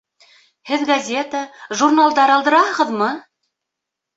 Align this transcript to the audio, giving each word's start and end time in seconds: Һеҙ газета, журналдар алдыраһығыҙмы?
Һеҙ 0.69 0.85
газета, 0.91 1.41
журналдар 1.81 2.35
алдыраһығыҙмы? 2.39 3.11